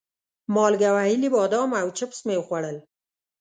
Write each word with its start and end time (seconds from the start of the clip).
مالګه 0.53 0.89
وهلي 0.95 1.29
بادام 1.35 1.69
او 1.81 1.87
چپس 1.97 2.19
مې 2.27 2.35
وخوړل. 2.37 2.77